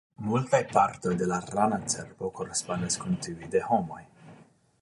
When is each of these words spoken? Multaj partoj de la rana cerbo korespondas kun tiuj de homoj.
Multaj 0.27 0.61
partoj 0.77 1.11
de 1.19 1.27
la 1.33 1.37
rana 1.57 1.79
cerbo 1.95 2.31
korespondas 2.39 3.01
kun 3.05 3.23
tiuj 3.27 3.55
de 3.57 3.63
homoj. 3.71 4.03